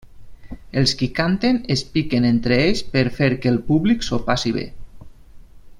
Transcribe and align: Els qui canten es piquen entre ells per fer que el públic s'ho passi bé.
Els 0.81 0.93
qui 1.01 1.09
canten 1.19 1.59
es 1.75 1.83
piquen 1.97 2.25
entre 2.29 2.57
ells 2.63 2.83
per 2.95 3.05
fer 3.19 3.29
que 3.43 3.53
el 3.53 3.61
públic 3.69 4.07
s'ho 4.09 4.21
passi 4.31 4.55
bé. 4.57 4.65